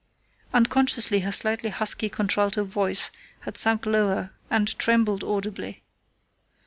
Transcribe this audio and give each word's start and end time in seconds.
Unconsciously 0.51 1.19
her 1.19 1.31
slightly 1.31 1.69
husky 1.69 2.09
contralto 2.09 2.63
voice 2.63 3.11
had 3.41 3.55
sunk 3.55 3.85
lower 3.85 4.31
and 4.49 4.75
trembled 4.79 5.23
audibly. 5.23 5.83